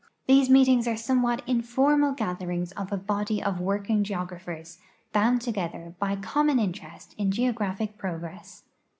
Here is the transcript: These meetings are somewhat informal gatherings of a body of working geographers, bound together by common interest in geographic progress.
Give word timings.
These 0.25 0.49
meetings 0.49 0.87
are 0.87 0.97
somewhat 0.97 1.43
informal 1.47 2.13
gatherings 2.13 2.71
of 2.71 2.91
a 2.91 2.97
body 2.97 3.39
of 3.39 3.59
working 3.61 4.03
geographers, 4.03 4.79
bound 5.13 5.41
together 5.41 5.93
by 5.99 6.15
common 6.15 6.57
interest 6.57 7.13
in 7.19 7.29
geographic 7.29 7.99
progress. 7.99 8.63